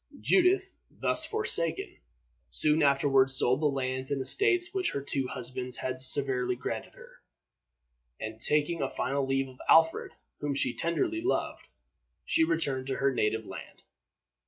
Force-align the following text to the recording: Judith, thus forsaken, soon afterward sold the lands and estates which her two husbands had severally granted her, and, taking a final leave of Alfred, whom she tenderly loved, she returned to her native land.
Judith, 0.19 0.73
thus 0.89 1.27
forsaken, 1.27 1.97
soon 2.49 2.81
afterward 2.81 3.29
sold 3.29 3.61
the 3.61 3.67
lands 3.67 4.09
and 4.09 4.19
estates 4.19 4.73
which 4.73 4.93
her 4.93 5.01
two 5.03 5.27
husbands 5.27 5.77
had 5.77 6.01
severally 6.01 6.55
granted 6.55 6.95
her, 6.95 7.21
and, 8.19 8.41
taking 8.41 8.81
a 8.81 8.89
final 8.89 9.27
leave 9.27 9.47
of 9.47 9.59
Alfred, 9.69 10.13
whom 10.39 10.55
she 10.55 10.73
tenderly 10.73 11.21
loved, 11.21 11.67
she 12.25 12.43
returned 12.43 12.87
to 12.87 12.95
her 12.95 13.13
native 13.13 13.45
land. 13.45 13.83